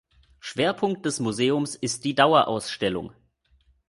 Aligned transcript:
Schwerpunkt 0.39 1.05
des 1.05 1.19
Museums 1.19 1.75
ist 1.75 2.05
die 2.05 2.15
Dauerausstellung. 2.15 3.11